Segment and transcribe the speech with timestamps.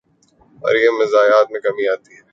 [0.61, 2.21] اورنہ مراعات میں کمی آتی ہے۔